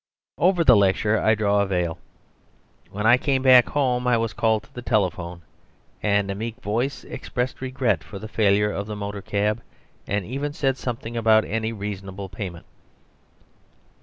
Over 0.39 0.63
the 0.63 0.75
lecture 0.75 1.19
I 1.21 1.35
draw 1.35 1.61
a 1.61 1.67
veil. 1.67 1.99
When 2.89 3.05
I 3.05 3.17
came 3.17 3.43
back 3.43 3.69
home 3.69 4.07
I 4.07 4.17
was 4.17 4.33
called 4.33 4.63
to 4.63 4.73
the 4.73 4.81
telephone, 4.81 5.43
and 6.01 6.31
a 6.31 6.33
meek 6.33 6.59
voice 6.59 7.03
expressed 7.03 7.61
regret 7.61 8.03
for 8.03 8.17
the 8.17 8.27
failure 8.27 8.71
of 8.71 8.87
the 8.87 8.95
motor 8.95 9.21
cab, 9.21 9.61
and 10.07 10.25
even 10.25 10.53
said 10.53 10.77
something 10.79 11.15
about 11.15 11.45
any 11.45 11.71
reasonable 11.71 12.29
payment. 12.29 12.65